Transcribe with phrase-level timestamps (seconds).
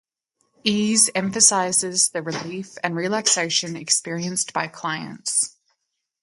[0.63, 5.55] "Ease" emphasizes the relief and relaxation experienced by clients.